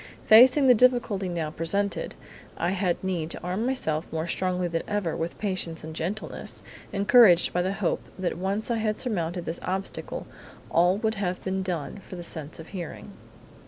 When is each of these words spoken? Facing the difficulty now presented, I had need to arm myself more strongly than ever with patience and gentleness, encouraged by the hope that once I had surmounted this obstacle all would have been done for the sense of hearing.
Facing 0.25 0.65
the 0.65 0.73
difficulty 0.73 1.29
now 1.29 1.51
presented, 1.51 2.15
I 2.57 2.71
had 2.71 2.97
need 3.03 3.29
to 3.29 3.43
arm 3.43 3.67
myself 3.67 4.11
more 4.11 4.25
strongly 4.25 4.67
than 4.67 4.81
ever 4.87 5.15
with 5.15 5.37
patience 5.37 5.83
and 5.83 5.95
gentleness, 5.95 6.63
encouraged 6.91 7.53
by 7.53 7.61
the 7.61 7.73
hope 7.73 8.01
that 8.17 8.35
once 8.35 8.71
I 8.71 8.77
had 8.77 8.99
surmounted 8.99 9.45
this 9.45 9.59
obstacle 9.61 10.25
all 10.71 10.97
would 10.97 11.13
have 11.21 11.43
been 11.43 11.61
done 11.61 11.97
for 11.99 12.15
the 12.15 12.23
sense 12.23 12.57
of 12.57 12.69
hearing. 12.69 13.13